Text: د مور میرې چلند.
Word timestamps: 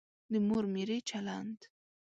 د 0.31 0.33
مور 0.47 0.63
میرې 0.73 0.97
چلند. 1.09 1.59